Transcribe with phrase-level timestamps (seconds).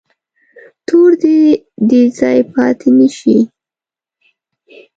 [0.87, 1.33] تور ته
[1.89, 3.37] دې ځای پاتې نه شي.